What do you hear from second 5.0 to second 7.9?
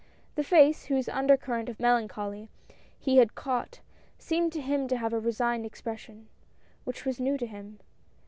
a resigned expression, luciake's letter. 187 which was new to him.